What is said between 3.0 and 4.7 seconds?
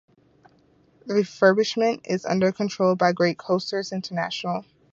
Great Coasters International.